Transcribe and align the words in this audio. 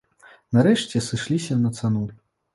Нарэшце 0.57 1.03
сышліся 1.09 1.61
на 1.63 1.75
цану. 1.77 2.05